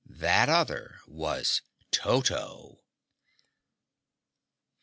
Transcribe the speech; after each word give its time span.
That 0.09 0.49
other 0.49 0.99
was 1.05 1.61
Toto! 1.91 2.81